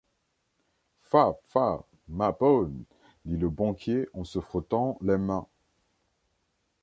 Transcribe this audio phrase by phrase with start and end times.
[1.09, 2.85] Fa, fa, ma ponne,
[3.25, 5.45] dit le banquier en se frottant les mains.